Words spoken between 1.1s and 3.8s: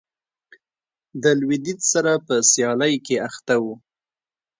د لوېدیځ سره په سیالۍ کې اخته و.